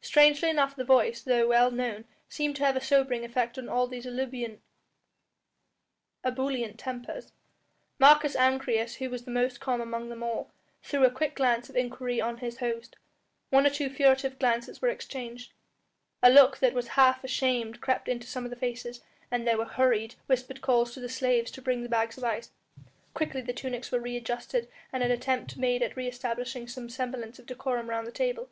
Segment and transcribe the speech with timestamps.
[0.00, 3.86] Strangely enough the voice, though well known, seemed to have a sobering effect on all
[3.86, 4.60] these ebullient
[6.78, 7.30] tempers.
[8.00, 10.50] Marcus Ancyrus, who was the most calm among them all,
[10.82, 12.96] threw a quick glance of inquiry on his host,
[13.50, 15.52] one or two furtive glances were exchanged,
[16.24, 19.00] a look that was half ashamed crept into some of the faces,
[19.30, 22.50] and there were hurried, whispered calls to the slaves to bring the bags of ice.
[23.14, 27.38] Quickly the tunics were re adjusted and an attempt made at re establishing some semblance
[27.38, 28.48] of decorum round the table.